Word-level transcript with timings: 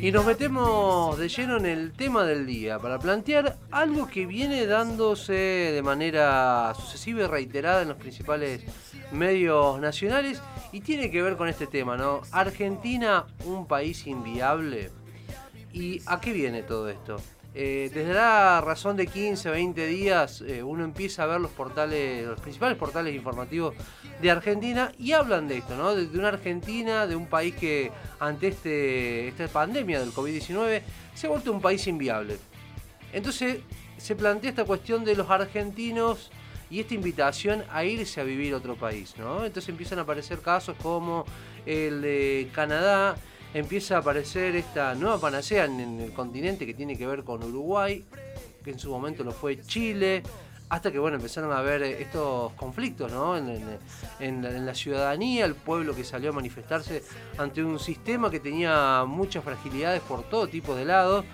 Y 0.00 0.12
nos 0.12 0.24
metemos 0.24 1.18
de 1.18 1.28
lleno 1.28 1.56
en 1.56 1.66
el 1.66 1.92
tema 1.92 2.22
del 2.22 2.46
día 2.46 2.78
para 2.78 3.00
plantear 3.00 3.56
algo 3.72 4.06
que 4.06 4.26
viene 4.26 4.64
dándose 4.64 5.32
de 5.32 5.82
manera 5.82 6.72
sucesiva 6.76 7.24
y 7.24 7.26
reiterada 7.26 7.82
en 7.82 7.88
los 7.88 7.96
principales 7.96 8.62
medios 9.10 9.80
nacionales 9.80 10.40
y 10.70 10.82
tiene 10.82 11.10
que 11.10 11.20
ver 11.20 11.36
con 11.36 11.48
este 11.48 11.66
tema, 11.66 11.96
¿no? 11.96 12.20
Argentina, 12.30 13.26
un 13.44 13.66
país 13.66 14.06
inviable. 14.06 14.92
¿Y 15.72 16.00
a 16.06 16.20
qué 16.20 16.32
viene 16.32 16.62
todo 16.62 16.88
esto? 16.88 17.16
Eh, 17.54 17.90
desde 17.92 18.12
la 18.12 18.60
razón 18.60 18.96
de 18.96 19.06
15, 19.06 19.50
20 19.50 19.86
días, 19.86 20.42
eh, 20.42 20.62
uno 20.62 20.84
empieza 20.84 21.22
a 21.22 21.26
ver 21.26 21.40
los 21.40 21.50
portales, 21.50 22.26
los 22.26 22.40
principales 22.40 22.76
portales 22.76 23.14
informativos 23.14 23.74
de 24.20 24.30
Argentina 24.30 24.92
y 24.98 25.12
hablan 25.12 25.48
de 25.48 25.58
esto, 25.58 25.76
¿no? 25.76 25.94
De, 25.94 26.06
una 26.18 26.28
Argentina, 26.28 27.06
de 27.06 27.16
un 27.16 27.26
país 27.26 27.54
que 27.54 27.90
ante 28.20 28.48
este, 28.48 29.28
esta 29.28 29.48
pandemia 29.48 29.98
del 29.98 30.12
COVID-19 30.12 30.82
se 31.14 31.26
ha 31.26 31.30
vuelto 31.30 31.50
un 31.50 31.60
país 31.60 31.86
inviable. 31.86 32.36
Entonces 33.12 33.60
se 33.96 34.14
plantea 34.14 34.50
esta 34.50 34.64
cuestión 34.64 35.04
de 35.04 35.16
los 35.16 35.30
argentinos 35.30 36.30
y 36.70 36.80
esta 36.80 36.94
invitación 36.94 37.64
a 37.72 37.84
irse 37.84 38.20
a 38.20 38.24
vivir 38.24 38.52
a 38.52 38.58
otro 38.58 38.76
país, 38.76 39.14
¿no? 39.18 39.44
Entonces 39.44 39.70
empiezan 39.70 39.98
a 39.98 40.02
aparecer 40.02 40.40
casos 40.40 40.76
como 40.82 41.24
el 41.64 42.02
de 42.02 42.50
Canadá, 42.52 43.16
empieza 43.54 43.96
a 43.96 43.98
aparecer 44.00 44.56
esta 44.56 44.94
nueva 44.94 45.18
panacea 45.18 45.64
en 45.64 46.00
el 46.00 46.12
continente 46.12 46.66
que 46.66 46.74
tiene 46.74 46.96
que 46.96 47.06
ver 47.06 47.24
con 47.24 47.42
Uruguay, 47.42 48.04
que 48.64 48.70
en 48.70 48.78
su 48.78 48.90
momento 48.90 49.24
lo 49.24 49.32
fue 49.32 49.60
Chile, 49.62 50.22
hasta 50.68 50.92
que 50.92 50.98
bueno 50.98 51.16
empezaron 51.16 51.52
a 51.52 51.58
haber 51.58 51.82
estos 51.82 52.52
conflictos 52.52 53.10
¿no? 53.10 53.36
en, 53.36 54.66
la, 54.66 54.74
ciudadanía, 54.74 55.46
el 55.46 55.54
pueblo 55.54 55.94
que 55.94 56.04
salió 56.04 56.30
a 56.30 56.32
manifestarse 56.32 57.02
ante 57.38 57.64
un 57.64 57.78
sistema 57.78 58.30
que 58.30 58.40
tenía 58.40 59.04
muchas 59.06 59.42
fragilidades 59.44 60.02
por 60.02 60.24
todo 60.24 60.46
tipo 60.46 60.74
de 60.74 60.84
lados. 60.84 61.24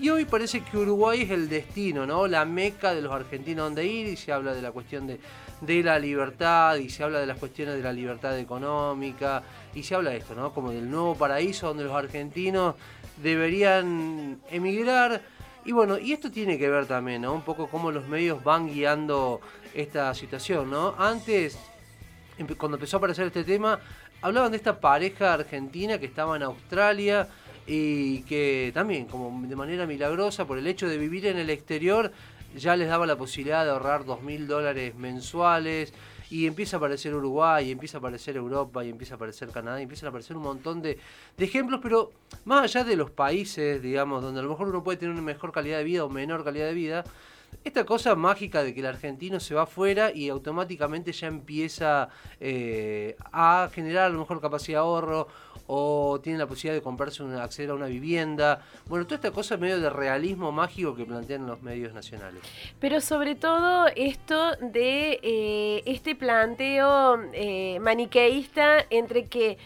Y 0.00 0.08
hoy 0.08 0.24
parece 0.24 0.62
que 0.62 0.78
Uruguay 0.78 1.20
es 1.20 1.30
el 1.30 1.46
destino, 1.50 2.06
¿no? 2.06 2.26
La 2.26 2.46
meca 2.46 2.94
de 2.94 3.02
los 3.02 3.12
argentinos 3.12 3.66
donde 3.66 3.84
ir 3.84 4.06
y 4.06 4.16
se 4.16 4.32
habla 4.32 4.54
de 4.54 4.62
la 4.62 4.72
cuestión 4.72 5.06
de, 5.06 5.20
de 5.60 5.82
la 5.82 5.98
libertad 5.98 6.76
y 6.76 6.88
se 6.88 7.04
habla 7.04 7.20
de 7.20 7.26
las 7.26 7.36
cuestiones 7.36 7.74
de 7.76 7.82
la 7.82 7.92
libertad 7.92 8.38
económica 8.38 9.42
y 9.74 9.82
se 9.82 9.94
habla 9.94 10.08
de 10.08 10.16
esto, 10.16 10.34
¿no? 10.34 10.54
Como 10.54 10.70
del 10.70 10.90
nuevo 10.90 11.16
paraíso 11.16 11.66
donde 11.66 11.84
los 11.84 11.92
argentinos 11.92 12.76
deberían 13.22 14.40
emigrar. 14.50 15.20
Y 15.66 15.72
bueno, 15.72 15.98
y 15.98 16.12
esto 16.12 16.30
tiene 16.30 16.56
que 16.56 16.70
ver 16.70 16.86
también, 16.86 17.20
¿no? 17.20 17.34
Un 17.34 17.42
poco 17.42 17.66
cómo 17.68 17.92
los 17.92 18.08
medios 18.08 18.42
van 18.42 18.68
guiando 18.68 19.42
esta 19.74 20.14
situación, 20.14 20.70
¿no? 20.70 20.94
Antes, 20.96 21.58
cuando 22.56 22.78
empezó 22.78 22.96
a 22.96 22.98
aparecer 22.98 23.26
este 23.26 23.44
tema, 23.44 23.78
hablaban 24.22 24.50
de 24.50 24.56
esta 24.56 24.80
pareja 24.80 25.34
argentina 25.34 25.98
que 25.98 26.06
estaba 26.06 26.36
en 26.36 26.44
Australia 26.44 27.28
y 27.66 28.22
que 28.22 28.70
también, 28.74 29.06
como 29.06 29.46
de 29.46 29.56
manera 29.56 29.86
milagrosa, 29.86 30.46
por 30.46 30.58
el 30.58 30.66
hecho 30.66 30.88
de 30.88 30.98
vivir 30.98 31.26
en 31.26 31.38
el 31.38 31.50
exterior, 31.50 32.12
ya 32.56 32.76
les 32.76 32.88
daba 32.88 33.06
la 33.06 33.16
posibilidad 33.16 33.64
de 33.64 33.70
ahorrar 33.70 34.04
dos 34.04 34.22
mil 34.22 34.46
dólares 34.46 34.94
mensuales 34.96 35.92
y 36.30 36.46
empieza 36.46 36.76
a 36.76 36.78
aparecer 36.78 37.12
Uruguay, 37.14 37.68
y 37.68 37.72
empieza 37.72 37.96
a 37.96 37.98
aparecer 37.98 38.36
Europa, 38.36 38.84
y 38.84 38.90
empieza 38.90 39.14
a 39.14 39.16
aparecer 39.16 39.48
Canadá, 39.50 39.80
y 39.80 39.82
empiezan 39.82 40.06
a 40.06 40.10
aparecer 40.10 40.36
un 40.36 40.44
montón 40.44 40.80
de, 40.80 40.98
ejemplos, 41.36 41.80
pero 41.82 42.12
más 42.44 42.62
allá 42.62 42.84
de 42.84 42.94
los 42.94 43.10
países, 43.10 43.82
digamos, 43.82 44.22
donde 44.22 44.38
a 44.38 44.42
lo 44.44 44.50
mejor 44.50 44.68
uno 44.68 44.84
puede 44.84 44.96
tener 44.96 45.12
una 45.12 45.22
mejor 45.22 45.50
calidad 45.50 45.78
de 45.78 45.84
vida 45.84 46.04
o 46.04 46.08
menor 46.08 46.44
calidad 46.44 46.66
de 46.66 46.74
vida, 46.74 47.04
esta 47.62 47.84
cosa 47.84 48.14
mágica 48.14 48.62
de 48.62 48.72
que 48.72 48.80
el 48.80 48.86
argentino 48.86 49.38
se 49.38 49.54
va 49.54 49.62
afuera 49.62 50.10
y 50.12 50.28
automáticamente 50.28 51.12
ya 51.12 51.26
empieza 51.26 52.08
eh, 52.40 53.16
a 53.32 53.68
generar 53.72 54.06
a 54.06 54.08
lo 54.08 54.18
mejor 54.18 54.40
capacidad 54.40 54.78
de 54.78 54.82
ahorro 54.82 55.28
o 55.66 56.20
tiene 56.22 56.38
la 56.38 56.46
posibilidad 56.46 56.74
de 56.74 56.82
comprarse 56.82 57.22
una, 57.22 57.44
acceder 57.44 57.70
a 57.70 57.74
una 57.74 57.86
vivienda. 57.86 58.62
Bueno, 58.86 59.04
toda 59.04 59.16
esta 59.16 59.30
cosa 59.30 59.56
medio 59.56 59.78
de 59.78 59.90
realismo 59.90 60.50
mágico 60.52 60.96
que 60.96 61.04
plantean 61.04 61.46
los 61.46 61.62
medios 61.62 61.92
nacionales. 61.92 62.42
Pero 62.80 63.00
sobre 63.00 63.34
todo 63.34 63.86
esto 63.94 64.56
de 64.56 65.20
eh, 65.22 65.82
este 65.84 66.14
planteo 66.16 67.20
eh, 67.32 67.78
maniqueísta 67.80 68.86
entre 68.90 69.26
que 69.26 69.58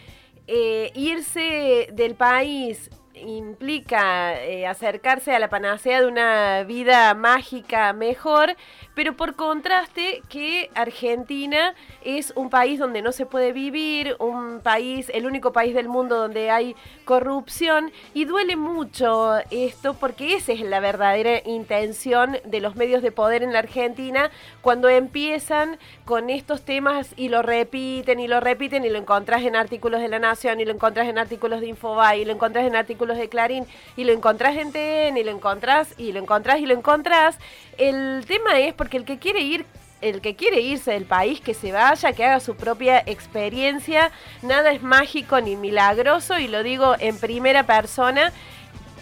irse 0.93 1.89
del 1.91 2.13
país 2.13 2.91
implica 3.15 4.33
acercarse 4.69 5.33
a 5.33 5.39
la 5.39 5.49
panacea 5.49 6.01
de 6.01 6.07
una 6.07 6.63
vida 6.63 7.13
mágica 7.13 7.93
mejor, 7.93 8.55
pero 8.93 9.15
por 9.15 9.35
contraste 9.35 10.21
que 10.29 10.69
Argentina 10.73 11.75
es 12.03 12.33
un 12.35 12.49
país 12.49 12.79
donde 12.79 13.01
no 13.01 13.11
se 13.11 13.25
puede 13.25 13.51
vivir, 13.51 14.15
un 14.19 14.61
país, 14.61 15.11
el 15.13 15.25
único 15.25 15.53
país 15.53 15.73
del 15.75 15.87
mundo 15.87 16.17
donde 16.17 16.49
hay 16.49 16.75
corrupción 17.03 17.91
y 18.13 18.25
duele 18.25 18.55
mucho 18.55 19.37
esto 19.51 19.93
porque 19.93 20.35
esa 20.35 20.53
es 20.53 20.61
la 20.61 20.79
verdadera 20.79 21.41
intención 21.45 22.37
de 22.45 22.61
los 22.61 22.75
medios 22.75 23.01
de 23.01 23.11
poder 23.11 23.43
en 23.43 23.53
la 23.53 23.59
Argentina 23.59 24.31
cuando 24.61 24.89
empiezan 24.89 25.77
con 26.05 26.29
estos 26.29 26.63
temas 26.63 27.13
y 27.15 27.29
lo 27.29 27.41
repiten 27.41 28.19
y 28.19 28.27
lo 28.27 28.39
repiten 28.39 28.85
y 28.85 28.89
lo 28.89 28.97
encontrás 28.97 29.43
en 29.43 29.55
artículos 29.55 30.01
de 30.01 30.07
La 30.07 30.19
Nación 30.19 30.59
y 30.59 30.65
lo 30.65 30.71
encontrás 30.71 31.07
en 31.07 31.17
artículos 31.17 31.61
de 31.61 31.67
Infobae 31.67 32.19
y 32.19 32.25
lo 32.25 32.31
encontrás 32.33 32.65
en 32.65 32.75
artículos 32.75 33.04
de 33.13 33.29
Clarín 33.29 33.65
y 33.95 34.03
lo 34.03 34.13
encontrás 34.13 34.57
en 34.57 34.71
TN 34.71 35.17
y 35.17 35.23
lo 35.23 35.31
encontrás 35.31 35.93
y 35.97 36.11
lo 36.11 36.19
encontrás 36.19 36.59
y 36.59 36.65
lo 36.65 36.73
encontrás. 36.73 37.37
El 37.77 38.25
tema 38.25 38.59
es 38.59 38.73
porque 38.73 38.97
el 38.97 39.05
que 39.05 39.19
quiere 39.19 39.41
ir 39.41 39.65
el 40.01 40.21
que 40.21 40.35
quiere 40.35 40.61
irse 40.61 40.91
del 40.91 41.05
país, 41.05 41.41
que 41.41 41.53
se 41.53 41.71
vaya, 41.71 42.13
que 42.13 42.25
haga 42.25 42.39
su 42.39 42.55
propia 42.55 42.99
experiencia. 43.05 44.11
Nada 44.41 44.71
es 44.71 44.83
mágico 44.83 45.39
ni 45.41 45.55
milagroso 45.55 46.37
y 46.37 46.47
lo 46.47 46.63
digo 46.63 46.95
en 46.99 47.17
primera 47.17 47.63
persona. 47.63 48.31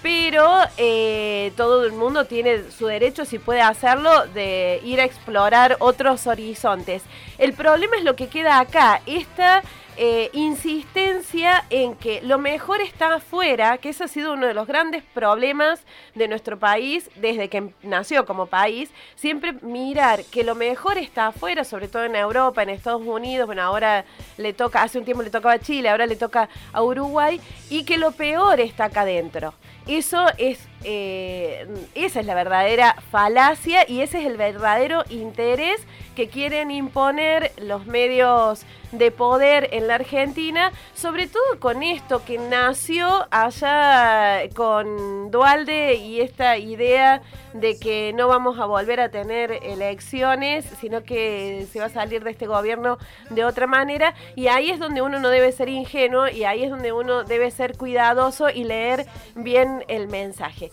Pero 0.02 0.46
eh, 0.78 1.54
todo 1.56 1.86
el 1.86 1.94
mundo 1.94 2.26
tiene 2.26 2.70
su 2.72 2.88
derecho, 2.88 3.24
si 3.24 3.40
puede 3.40 3.62
hacerlo, 3.62 4.28
de 4.34 4.82
ir 4.84 5.00
a 5.00 5.06
explorar 5.06 5.78
otros 5.80 6.28
horizontes. 6.28 7.04
El 7.38 7.54
problema 7.54 7.96
es 7.96 8.04
lo 8.04 8.16
que 8.16 8.28
queda 8.28 8.60
acá. 8.60 9.02
Esta 9.06 9.64
eh, 9.98 10.30
insistencia 10.34 11.66
en 11.70 11.96
que 11.96 12.22
lo 12.22 12.38
mejor 12.38 12.82
está 12.82 13.16
afuera, 13.16 13.78
que 13.78 13.90
ese 13.90 14.04
ha 14.04 14.08
sido 14.08 14.34
uno 14.34 14.48
de 14.48 14.54
los 14.54 14.68
grandes 14.68 15.04
problemas 15.14 15.82
de 16.16 16.28
nuestro 16.28 16.58
país 16.58 17.10
desde 17.16 17.50
que 17.50 17.72
nació 17.84 18.26
como 18.26 18.48
país, 18.48 18.90
siempre 19.16 19.54
mirar 19.62 20.24
que 20.26 20.44
lo 20.44 20.56
mejor 20.56 20.98
está 20.98 21.28
afuera, 21.28 21.64
sobre 21.64 21.88
todo 21.88 22.04
en 22.06 22.16
Europa, 22.16 22.64
en 22.64 22.70
Estados 22.70 23.02
Unidos, 23.06 23.46
bueno, 23.46 23.62
ahora 23.62 24.06
le 24.38 24.54
toca, 24.54 24.82
hace 24.82 24.98
un 24.98 25.06
tiempo 25.06 25.24
le 25.24 25.30
tocaba 25.30 25.56
a 25.56 25.60
Chile, 25.60 25.90
ahora 25.90 26.06
le 26.06 26.16
toca 26.16 26.50
a 26.72 26.84
Uruguay, 26.84 27.40
y 27.70 27.84
que 27.84 27.98
lo 27.98 28.12
peor 28.12 28.60
está 28.60 28.86
acá 28.86 29.02
adentro. 29.02 29.54
Eso 29.88 30.28
es, 30.38 30.60
eh, 30.86 31.68
esa 31.94 32.22
es 32.22 32.26
la 32.26 32.36
verdadera 32.36 32.96
falacia 33.12 33.86
y 33.86 34.00
ese 34.00 34.20
es 34.20 34.26
el 34.26 34.38
verdadero 34.38 35.04
interés 35.10 35.86
que 36.16 36.30
quieren 36.30 36.72
imponer 36.72 37.52
los 37.58 37.86
medios 37.86 38.66
de 38.94 39.12
poder 39.12 39.70
en 39.74 39.83
la 39.88 39.96
Argentina, 39.96 40.72
sobre 40.94 41.28
todo 41.28 41.60
con 41.60 41.84
esto 41.84 42.24
que 42.26 42.38
nació 42.38 43.28
allá 43.32 44.42
con 44.56 45.32
Dualde 45.32 45.96
y 45.96 46.22
esta 46.22 46.58
idea 46.58 47.22
de 47.54 47.78
que 47.78 48.14
no 48.14 48.28
vamos 48.28 48.60
a 48.60 48.66
volver 48.66 49.00
a 49.00 49.10
tener 49.10 49.52
elecciones, 49.64 50.66
sino 50.80 51.04
que 51.04 51.68
se 51.72 51.80
va 51.80 51.86
a 51.86 51.90
salir 51.90 52.24
de 52.24 52.32
este 52.32 52.48
gobierno 52.48 52.98
de 53.30 53.46
otra 53.46 53.68
manera. 53.68 54.14
Y 54.36 54.48
ahí 54.48 54.70
es 54.70 54.80
donde 54.80 55.02
uno 55.02 55.20
no 55.20 55.30
debe 55.30 55.52
ser 55.52 55.70
ingenuo 55.70 56.28
y 56.28 56.44
ahí 56.44 56.64
es 56.64 56.70
donde 56.70 56.92
uno 56.92 57.24
debe 57.24 57.52
ser 57.52 57.78
cuidadoso 57.78 58.50
y 58.50 58.64
leer 58.64 59.06
bien 59.36 59.84
el 59.88 60.08
mensaje. 60.08 60.72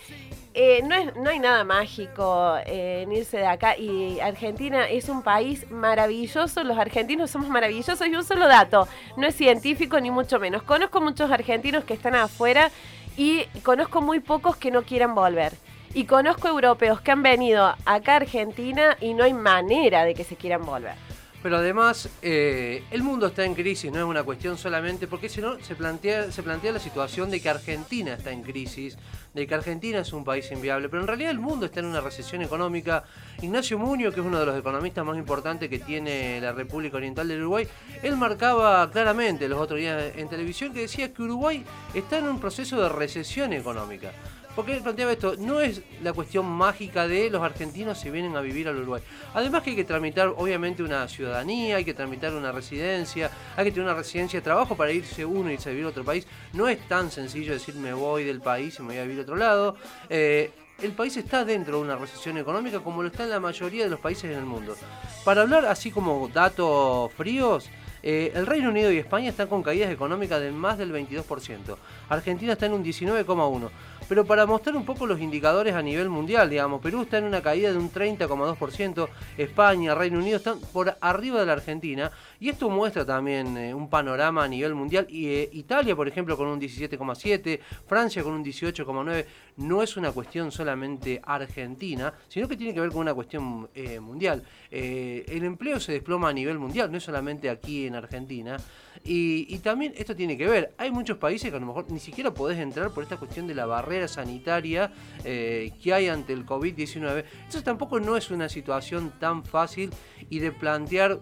Eh, 0.53 0.83
no, 0.83 0.97
es, 0.97 1.15
no 1.15 1.31
hay 1.31 1.39
nada 1.39 1.63
mágico 1.63 2.57
eh, 2.67 3.03
en 3.03 3.13
irse 3.13 3.37
de 3.37 3.47
acá 3.47 3.77
y 3.77 4.19
Argentina 4.19 4.89
es 4.89 5.09
un 5.09 5.23
país 5.23 5.71
maravilloso, 5.71 6.65
los 6.65 6.77
argentinos 6.77 7.31
somos 7.31 7.49
maravillosos 7.49 8.05
y 8.09 8.17
un 8.17 8.25
solo 8.25 8.49
dato, 8.49 8.89
no 9.17 9.29
es 9.29 9.37
científico 9.37 10.01
ni 10.01 10.11
mucho 10.11 10.41
menos. 10.41 10.65
Conozco 10.65 11.01
muchos 11.01 11.31
argentinos 11.31 11.85
que 11.85 11.95
están 11.95 12.17
afuera 12.17 12.73
y 13.17 13.45
conozco 13.63 14.01
muy 14.01 14.19
pocos 14.19 14.57
que 14.57 14.73
no 14.73 14.83
quieran 14.83 15.15
volver. 15.15 15.53
Y 15.95 16.05
conozco 16.05 16.49
europeos 16.49 17.01
que 17.01 17.11
han 17.13 17.23
venido 17.23 17.75
acá 17.85 18.15
a 18.15 18.17
Argentina 18.17 18.97
y 19.01 19.15
no 19.15 19.25
hay 19.25 19.35
manera 19.35 20.05
de 20.05 20.15
que 20.15 20.25
se 20.25 20.37
quieran 20.37 20.65
volver. 20.65 21.10
Pero 21.43 21.57
además, 21.57 22.11
eh, 22.21 22.85
el 22.91 23.03
mundo 23.03 23.29
está 23.29 23.45
en 23.45 23.55
crisis, 23.55 23.91
no 23.91 23.99
es 23.99 24.05
una 24.05 24.23
cuestión 24.25 24.59
solamente, 24.59 25.07
porque 25.07 25.31
si 25.31 25.41
no, 25.41 25.59
se 25.61 25.75
plantea, 25.75 26.31
se 26.31 26.43
plantea 26.43 26.73
la 26.73 26.79
situación 26.79 27.31
de 27.31 27.41
que 27.41 27.49
Argentina 27.49 28.13
está 28.13 28.31
en 28.31 28.43
crisis, 28.43 28.99
de 29.33 29.47
que 29.47 29.55
Argentina 29.55 30.01
es 30.01 30.13
un 30.13 30.23
país 30.23 30.51
inviable, 30.53 30.91
pero 30.91 31.01
en 31.01 31.09
realidad 31.09 31.31
el 31.31 31.39
mundo 31.39 31.67
está 31.67 31.81
en 31.81 31.87
una 31.87 32.03
recesión 32.03 32.43
económica. 32.43 33.05
Ignacio 33.41 33.79
Muñoz, 33.79 34.13
que 34.13 34.21
es 34.21 34.27
uno 34.27 34.39
de 34.39 34.47
los 34.47 34.59
economistas 34.59 35.05
más 35.05 35.17
importantes 35.17 35.71
que 35.71 35.79
tiene 35.79 36.41
la 36.43 36.53
República 36.53 36.99
Oriental 36.99 37.27
del 37.27 37.41
Uruguay, 37.41 37.67
él 38.03 38.17
marcaba 38.19 38.91
claramente 38.91 39.49
los 39.49 39.59
otros 39.59 39.81
días 39.81 40.13
en 40.17 40.29
televisión 40.29 40.75
que 40.75 40.81
decía 40.81 41.15
que 41.15 41.23
Uruguay 41.23 41.65
está 41.95 42.19
en 42.19 42.29
un 42.29 42.39
proceso 42.39 42.81
de 42.83 42.91
recesión 42.91 43.55
económica. 43.55 44.13
Porque 44.55 44.75
él 44.75 44.83
planteaba 44.83 45.13
esto, 45.13 45.37
no 45.39 45.61
es 45.61 45.83
la 46.03 46.13
cuestión 46.13 46.47
mágica 46.47 47.07
de 47.07 47.31
los 47.31 47.43
argentinos 47.43 47.99
se 47.99 48.11
vienen 48.11 48.37
a 48.37 48.41
vivir 48.41 48.69
al 48.69 48.77
Uruguay. 48.77 49.03
Además 49.35 49.63
que 49.63 49.71
hay 49.71 49.77
que 49.77 49.85
tramitar 49.85 50.29
obviamente 50.37 50.83
una 50.83 51.07
ciudadanía, 51.09 51.77
hay 51.77 51.85
que 51.85 51.95
tramitar 51.95 52.35
una 52.35 52.53
residencia, 52.53 53.31
hay 53.57 53.65
que 53.65 53.71
tener 53.71 53.87
una 53.87 53.97
residencia 53.97 54.41
de 54.41 54.45
trabajo 54.45 54.77
para 54.77 54.93
irse 54.93 55.25
uno 55.25 55.51
y 55.51 55.55
irse 55.55 55.69
a 55.69 55.73
vivir 55.73 55.87
a 55.87 55.89
otro 55.89 56.05
país. 56.05 56.27
No 56.53 56.69
es 56.69 56.79
tan 56.89 57.11
sencillo 57.11 57.53
decir 57.53 57.75
me 57.75 57.93
voy 57.93 58.25
del 58.25 58.41
país 58.41 58.79
y 58.79 58.83
me 58.83 58.89
voy 58.89 58.99
a 58.99 59.03
vivir 59.03 59.21
a 59.21 59.23
otro 59.23 59.37
lado. 59.37 59.77
Eh, 60.09 60.51
el 60.83 60.93
país 60.93 61.17
está 61.17 61.45
dentro 61.45 61.77
de 61.77 61.83
una 61.83 61.97
recesión 61.97 62.39
económica 62.39 62.81
como 62.81 63.03
lo 63.03 63.09
está 63.09 63.25
en 63.25 63.31
la 63.31 63.41
mayoría 63.41 63.85
de 63.85 63.91
los 63.91 64.01
países 64.01 64.25
en 64.25 64.39
el 64.39 64.47
mundo. 64.47 64.77
Para 65.25 65.43
hablar 65.43 65.67
así 65.67 65.91
como 65.91 66.29
datos 66.29 67.13
fríos, 67.13 67.71
eh, 68.03 68.33
el 68.35 68.47
Reino 68.47 68.71
Unido 68.71 68.91
y 68.91 68.99
España 68.99 69.29
están 69.29 69.49
con 69.49 69.63
caídas 69.63 69.91
económicas 69.91 70.41
de 70.41 70.51
más 70.51 70.79
del 70.79 70.93
22%. 70.93 71.77
Argentina 72.09 72.55
está 72.55 72.67
en 72.67 72.73
un 72.73 72.85
19,1%. 72.85 73.71
Pero 74.11 74.25
para 74.25 74.45
mostrar 74.45 74.75
un 74.75 74.85
poco 74.85 75.07
los 75.07 75.21
indicadores 75.21 75.73
a 75.73 75.81
nivel 75.83 76.09
mundial, 76.09 76.51
digamos, 76.51 76.83
Perú 76.83 77.03
está 77.03 77.19
en 77.19 77.27
una 77.27 77.41
caída 77.41 77.71
de 77.71 77.79
un 77.79 77.93
30,2%, 77.93 79.09
España, 79.39 79.95
Reino 79.95 80.19
Unido 80.19 80.39
están 80.39 80.59
por 80.73 80.97
arriba 81.01 81.39
de 81.39 81.47
la 81.47 81.53
Argentina, 81.53 82.11
y 82.41 82.49
esto 82.49 82.69
muestra 82.69 83.07
también 83.07 83.57
eh, 83.57 83.73
un 83.73 83.89
panorama 83.89 84.43
a 84.43 84.49
nivel 84.49 84.75
mundial. 84.75 85.07
Y 85.09 85.29
eh, 85.29 85.51
Italia, 85.53 85.95
por 85.95 86.09
ejemplo, 86.09 86.37
con 86.37 86.49
un 86.49 86.61
17,7%, 86.61 87.61
Francia 87.87 88.25
con 88.25 88.33
un 88.33 88.45
18,9%, 88.45 89.27
no 89.59 89.81
es 89.81 89.97
una 89.97 90.11
cuestión 90.11 90.51
solamente 90.51 91.21
argentina, 91.25 92.13
sino 92.27 92.49
que 92.49 92.57
tiene 92.57 92.75
que 92.75 92.81
ver 92.81 92.91
con 92.91 93.03
una 93.03 93.15
cuestión 93.15 93.69
eh, 93.77 94.01
mundial. 94.01 94.43
el 94.73 95.45
empleo 95.45 95.79
se 95.79 95.93
desploma 95.93 96.31
a 96.31 96.33
nivel 96.33 96.59
mundial, 96.59 96.91
no 96.91 96.99
es 96.99 97.05
solamente 97.05 97.49
aquí 97.49 97.87
en 97.87 97.95
Argentina. 97.95 98.57
Y, 99.05 99.59
también 99.59 99.95
esto 99.97 100.15
tiene 100.15 100.37
que 100.37 100.47
ver, 100.47 100.75
hay 100.77 100.91
muchos 100.91 101.17
países 101.17 101.51
que 101.51 101.57
a 101.57 101.61
lo 101.61 101.67
mejor 101.67 101.91
ni 101.91 102.01
siquiera 102.01 102.33
podés 102.33 102.59
entrar 102.59 102.91
por 102.91 103.03
esta 103.03 103.17
cuestión 103.17 103.47
de 103.47 103.55
la 103.55 103.65
barrera 103.65 104.00
sanitaria 104.09 104.93
eh, 105.25 105.73
que 105.83 105.95
hay 105.95 106.09
ante 106.09 106.33
el 106.33 106.47
COVID-19. 106.47 107.25
Entonces 107.35 107.65
tampoco 107.65 108.01
no 108.01 108.17
es 108.17 108.31
una 108.31 108.49
situación 108.49 109.13
tan 109.19 109.45
fácil 109.45 109.91
y 110.29 110.39
de 110.39 110.53
plantear 110.53 111.21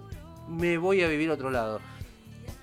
me 0.49 0.79
voy 0.79 1.03
a 1.03 1.09
vivir 1.09 1.31
a 1.31 1.35
otro 1.35 1.51
lado 1.51 1.81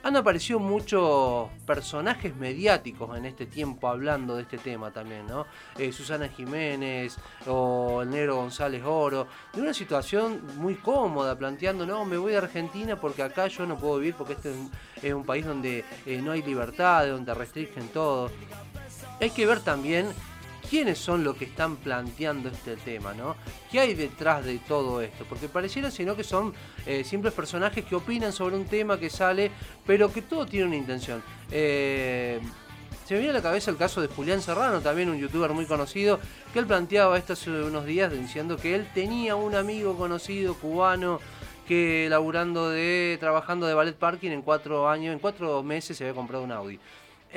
han 0.06 0.16
aparecido 0.16 0.60
muchos 0.60 1.50
personajes 1.66 2.36
mediáticos 2.36 3.18
en 3.18 3.26
este 3.26 3.48
tiempo 3.48 3.88
hablando 3.88 4.36
de 4.36 4.44
este 4.44 4.60
tema 4.60 4.92
también, 4.92 5.26
¿no? 5.26 5.48
Eh, 5.80 5.92
Susana 5.92 6.30
Jiménez 6.30 7.18
o 7.48 8.04
el 8.04 8.12
negro 8.12 8.36
González 8.36 8.84
Oro, 8.86 9.26
de 9.52 9.62
una 9.62 9.74
situación 9.74 10.44
muy 10.58 10.76
cómoda, 10.76 11.36
planteando, 11.36 11.88
no, 11.88 12.06
me 12.06 12.18
voy 12.18 12.36
a 12.36 12.38
Argentina 12.38 13.02
porque 13.02 13.24
acá 13.24 13.48
yo 13.48 13.66
no 13.66 13.78
puedo 13.78 13.98
vivir 13.98 14.14
porque 14.14 14.34
este 14.34 14.54
es 15.02 15.12
un, 15.12 15.24
país 15.24 15.44
donde 15.44 15.84
eh, 16.06 16.22
no 16.22 16.34
hay 16.34 16.44
libertad, 16.44 17.08
donde 17.08 17.34
restringen 17.34 17.88
todo. 17.88 18.30
Hay 19.20 19.30
que 19.30 19.46
ver 19.46 19.62
también 19.62 20.08
quiénes 20.70 20.98
son 20.98 21.24
los 21.24 21.38
que 21.38 21.46
están 21.46 21.78
planteando 21.78 22.50
este 22.50 22.76
tema, 22.76 23.14
¿no? 23.14 23.36
¿Qué 23.72 23.80
hay 23.80 23.94
detrás 23.94 24.44
de 24.44 24.58
todo 24.60 25.02
esto? 25.02 25.26
Porque 25.30 25.48
pareciera 25.48 25.92
sino 25.92 26.16
que 26.16 26.24
son 26.24 26.54
eh, 26.86 27.04
simples 27.04 27.34
personajes 27.34 27.86
que 27.86 27.96
opinan 27.96 28.34
sobre 28.34 28.56
un 28.56 28.66
tema 28.66 29.00
que 29.00 29.10
sale, 29.10 29.52
pero 29.86 30.12
que 30.12 30.22
todo 30.22 30.46
tiene 30.46 30.66
una 30.68 30.76
intención. 30.76 31.24
Eh, 31.52 32.40
se 33.06 33.14
me 33.14 33.20
viene 33.20 33.32
a 33.32 33.38
la 33.38 33.44
cabeza 33.44 33.70
el 33.70 33.78
caso 33.78 34.02
de 34.02 34.08
Julián 34.08 34.42
Serrano, 34.42 34.82
también 34.82 35.10
un 35.10 35.20
youtuber 35.20 35.52
muy 35.52 35.66
conocido, 35.66 36.20
que 36.52 36.60
él 36.60 36.66
planteaba 36.66 37.18
esto 37.18 37.34
hace 37.34 37.52
unos 37.52 37.86
días 37.86 38.12
diciendo 38.12 38.58
que 38.58 38.74
él 38.74 38.88
tenía 38.94 39.36
un 39.36 39.54
amigo 39.54 39.96
conocido 39.96 40.56
cubano 40.56 41.20
que 41.68 42.08
laburando 42.10 42.70
de, 42.70 43.18
trabajando 43.20 43.68
de 43.68 43.76
ballet 43.76 43.96
parking 43.96 44.32
en 44.32 44.42
cuatro 44.42 44.90
años, 44.90 45.14
en 45.14 45.20
cuatro 45.20 45.62
meses 45.64 45.98
se 45.98 46.04
había 46.04 46.16
comprado 46.16 46.44
un 46.44 46.52
Audi. 46.52 46.80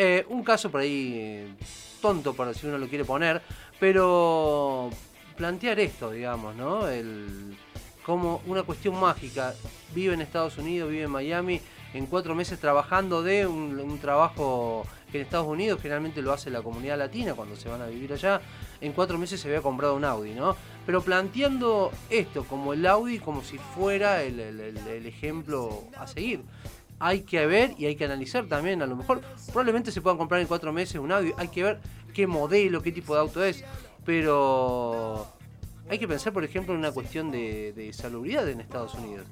Eh, 0.01 0.25
un 0.29 0.45
caso 0.45 0.71
por 0.71 0.81
ahí 0.81 1.57
tonto, 2.01 2.33
para 2.33 2.55
si 2.55 2.69
uno 2.69 2.79
lo 2.79 2.87
quiere 2.87 3.05
poner, 3.05 3.43
pero 3.81 4.91
plantear 5.37 5.81
esto, 5.81 6.13
digamos, 6.13 6.55
¿no? 6.55 6.87
El, 6.87 7.57
como 8.07 8.41
una 8.47 8.63
cuestión 8.63 8.99
mágica. 9.01 9.55
Vive 9.93 10.15
en 10.15 10.21
Estados 10.21 10.57
Unidos, 10.57 10.89
vive 10.89 11.03
en 11.03 11.11
Miami, 11.11 11.61
en 11.95 12.07
cuatro 12.07 12.37
meses 12.37 12.61
trabajando 12.61 13.25
de 13.25 13.45
un, 13.49 13.99
trabajo 13.99 14.87
que 15.11 15.19
en 15.19 15.25
Estados 15.25 15.49
Unidos 15.49 15.81
generalmente 15.83 16.23
lo 16.23 16.33
hace 16.33 16.49
la 16.49 16.63
comunidad 16.63 16.97
latina 16.97 17.35
cuando 17.35 17.57
se 17.57 17.69
van 17.69 17.83
a 17.83 17.87
vivir 17.87 18.13
allá. 18.13 18.41
En 18.81 18.93
cuatro 18.93 19.19
meses 19.19 19.41
se 19.41 19.49
había 19.49 19.63
comprado 19.63 19.97
un 19.97 20.05
Audi, 20.05 20.31
¿no? 20.33 20.55
Pero 20.87 21.03
planteando 21.03 21.91
esto 22.09 22.45
como 22.45 22.73
el 22.73 22.87
Audi 22.87 23.19
como 23.19 23.43
si 23.43 23.59
fuera 23.59 24.23
el 24.23 25.07
ejemplo 25.07 25.83
a 25.97 26.07
seguir 26.07 26.45
hay 26.99 27.23
que 27.23 27.47
ver 27.47 27.75
y 27.79 27.87
hay 27.87 27.97
que 27.97 28.05
analizar 28.05 28.47
también. 28.47 28.83
A 28.83 28.87
lo 28.87 28.97
mejor 28.97 29.21
probablemente 29.47 29.93
se 29.93 30.01
puedan 30.01 30.19
comprar 30.19 30.41
en 30.41 30.47
cuatro 30.47 30.73
meses 30.73 30.97
un 30.97 31.13
audio. 31.13 31.35
Hay 31.39 31.49
que 31.49 31.63
ver 31.63 31.81
qué 32.15 32.27
modelo, 32.27 32.83
qué 32.83 32.93
tipo 32.93 33.15
de 33.15 33.21
auto 33.21 33.43
es. 33.45 33.65
Pero 34.05 35.27
hay 35.89 35.99
que 35.99 36.09
pensar, 36.09 36.33
por 36.33 36.45
ejemplo, 36.45 36.75
en 36.75 36.81
una 36.81 36.93
cuestión 36.93 37.31
de, 37.31 37.73
de 37.73 37.93
salubridad 37.93 38.49
en 38.49 38.61
Estados 38.61 38.95
Unidos 38.95 39.27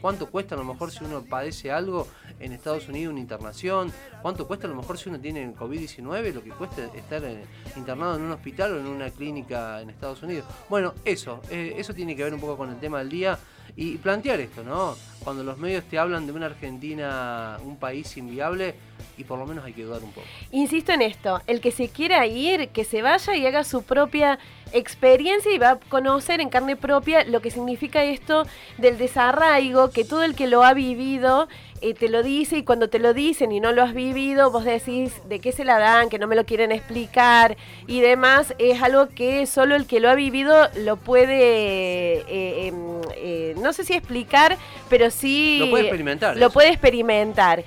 cuánto 0.00 0.26
cuesta 0.30 0.54
a 0.54 0.58
lo 0.58 0.64
mejor 0.64 0.90
si 0.90 1.04
uno 1.04 1.22
padece 1.22 1.70
algo 1.70 2.08
en 2.38 2.52
Estados 2.52 2.88
Unidos, 2.88 3.12
una 3.12 3.20
internación, 3.20 3.92
cuánto 4.22 4.46
cuesta 4.46 4.66
a 4.66 4.70
lo 4.70 4.76
mejor 4.76 4.98
si 4.98 5.08
uno 5.08 5.20
tiene 5.20 5.54
COVID-19, 5.54 6.32
lo 6.32 6.42
que 6.42 6.50
cuesta 6.50 6.84
estar 6.94 7.22
eh, 7.24 7.44
internado 7.76 8.16
en 8.16 8.22
un 8.22 8.32
hospital 8.32 8.72
o 8.72 8.80
en 8.80 8.86
una 8.86 9.10
clínica 9.10 9.80
en 9.80 9.90
Estados 9.90 10.22
Unidos. 10.22 10.46
Bueno, 10.68 10.94
eso, 11.04 11.40
eh, 11.50 11.74
eso 11.76 11.94
tiene 11.94 12.16
que 12.16 12.24
ver 12.24 12.32
un 12.32 12.40
poco 12.40 12.56
con 12.56 12.70
el 12.70 12.78
tema 12.78 12.98
del 12.98 13.10
día 13.10 13.38
y 13.76 13.98
plantear 13.98 14.40
esto, 14.40 14.64
¿no? 14.64 14.96
Cuando 15.22 15.44
los 15.44 15.58
medios 15.58 15.84
te 15.84 15.98
hablan 15.98 16.26
de 16.26 16.32
una 16.32 16.46
Argentina, 16.46 17.58
un 17.62 17.76
país 17.76 18.16
inviable, 18.16 18.74
y 19.18 19.24
por 19.24 19.38
lo 19.38 19.46
menos 19.46 19.64
hay 19.64 19.72
que 19.72 19.84
dudar 19.84 20.02
un 20.02 20.12
poco. 20.12 20.26
Insisto 20.50 20.92
en 20.92 21.02
esto, 21.02 21.40
el 21.46 21.60
que 21.60 21.72
se 21.72 21.88
quiera 21.88 22.26
ir, 22.26 22.68
que 22.68 22.84
se 22.84 23.02
vaya 23.02 23.36
y 23.36 23.46
haga 23.46 23.64
su 23.64 23.82
propia 23.82 24.38
experiencia 24.72 25.52
y 25.52 25.58
va 25.58 25.70
a 25.72 25.76
conocer 25.76 26.40
en 26.40 26.48
carne 26.48 26.76
propia 26.76 27.24
lo 27.24 27.40
que 27.40 27.50
significa 27.50 28.04
esto 28.04 28.46
del 28.78 28.98
desarraigo, 28.98 29.90
que 29.90 30.04
todo 30.04 30.22
el 30.22 30.34
que 30.34 30.46
lo 30.46 30.62
ha 30.62 30.74
vivido 30.74 31.48
eh, 31.82 31.94
te 31.94 32.08
lo 32.08 32.22
dice 32.22 32.58
y 32.58 32.62
cuando 32.62 32.90
te 32.90 32.98
lo 32.98 33.14
dicen 33.14 33.52
y 33.52 33.60
no 33.60 33.72
lo 33.72 33.82
has 33.82 33.94
vivido, 33.94 34.50
vos 34.50 34.64
decís 34.64 35.14
de 35.28 35.40
qué 35.40 35.50
se 35.50 35.64
la 35.64 35.78
dan, 35.78 36.10
que 36.10 36.18
no 36.18 36.26
me 36.26 36.36
lo 36.36 36.44
quieren 36.44 36.72
explicar 36.72 37.56
y 37.86 38.00
demás, 38.00 38.54
es 38.58 38.82
algo 38.82 39.08
que 39.08 39.46
solo 39.46 39.74
el 39.76 39.86
que 39.86 39.98
lo 39.98 40.10
ha 40.10 40.14
vivido 40.14 40.68
lo 40.76 40.96
puede, 40.96 42.18
eh, 42.28 42.66
em, 42.66 43.00
eh, 43.16 43.54
no 43.58 43.72
sé 43.72 43.84
si 43.84 43.94
explicar, 43.94 44.58
pero 44.90 45.09
sí... 45.10 45.58
Lo 45.60 45.70
puede 45.70 45.84
experimentar. 45.84 46.36
Lo 46.36 46.50
puede 46.50 46.68
experimentar. 46.68 47.64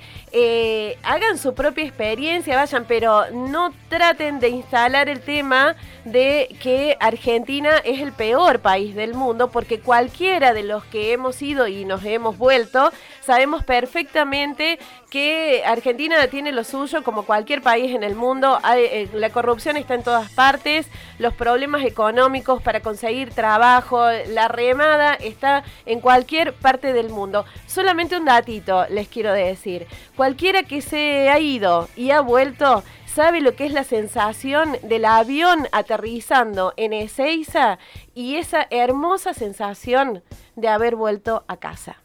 Hagan 1.02 1.38
su 1.38 1.54
propia 1.54 1.84
experiencia, 1.84 2.56
vayan, 2.56 2.84
pero 2.86 3.30
no 3.30 3.72
traten 3.88 4.40
de 4.40 4.48
instalar 4.48 5.08
el 5.08 5.20
tema 5.20 5.76
de 6.04 6.54
que 6.60 6.96
Argentina 7.00 7.78
es 7.84 8.00
el 8.00 8.12
peor 8.12 8.60
país 8.60 8.94
del 8.94 9.14
mundo, 9.14 9.50
porque 9.50 9.80
cualquiera 9.80 10.52
de 10.52 10.62
los 10.62 10.84
que 10.84 11.12
hemos 11.12 11.40
ido 11.40 11.66
y 11.68 11.84
nos 11.84 12.04
hemos 12.04 12.36
vuelto, 12.36 12.92
sabemos 13.20 13.64
perfectamente 13.64 14.78
que 15.14 15.62
Argentina 15.64 16.26
tiene 16.26 16.50
lo 16.50 16.64
suyo 16.64 17.04
como 17.04 17.24
cualquier 17.24 17.62
país 17.62 17.94
en 17.94 18.02
el 18.02 18.16
mundo. 18.16 18.58
Eh, 18.76 19.08
la 19.14 19.30
corrupción 19.30 19.76
está 19.76 19.94
en 19.94 20.02
todas 20.02 20.28
partes, 20.32 20.88
los 21.18 21.32
problemas 21.34 21.84
económicos 21.84 22.60
para 22.60 22.80
conseguir 22.80 23.32
trabajo, 23.32 24.04
la 24.28 24.48
remada 24.48 25.14
está 25.14 25.62
en 25.86 26.00
cualquier 26.00 26.52
parte 26.52 26.92
del 26.92 27.10
mundo. 27.10 27.44
Solamente 27.68 28.16
un 28.16 28.24
datito 28.24 28.86
les 28.88 29.06
quiero 29.06 29.32
decir. 29.32 29.86
Cualquiera 30.24 30.62
que 30.62 30.80
se 30.80 31.28
ha 31.28 31.38
ido 31.38 31.86
y 31.96 32.10
ha 32.10 32.22
vuelto 32.22 32.82
sabe 33.04 33.42
lo 33.42 33.56
que 33.56 33.66
es 33.66 33.72
la 33.72 33.84
sensación 33.84 34.78
del 34.82 35.04
avión 35.04 35.68
aterrizando 35.70 36.72
en 36.78 36.94
Ezeiza 36.94 37.78
y 38.14 38.36
esa 38.36 38.66
hermosa 38.70 39.34
sensación 39.34 40.22
de 40.56 40.68
haber 40.68 40.96
vuelto 40.96 41.44
a 41.46 41.58
casa. 41.58 42.03